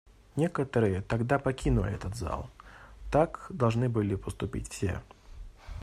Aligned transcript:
Некоторые 0.35 1.03
тогда 1.03 1.37
покинули 1.37 1.93
этот 1.93 2.15
зал; 2.15 2.49
так 3.11 3.45
должны 3.51 3.87
были 3.87 4.15
поступить 4.15 4.67
все. 4.67 4.99